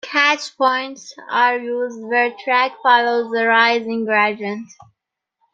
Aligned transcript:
"Catch 0.03 0.57
points" 0.57 1.13
are 1.29 1.59
used 1.59 2.01
where 2.01 2.33
track 2.43 2.71
follows 2.81 3.31
a 3.37 3.45
rising 3.45 4.03
gradient. 4.03 4.67